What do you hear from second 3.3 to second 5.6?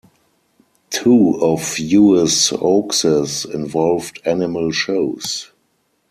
involved animal shows.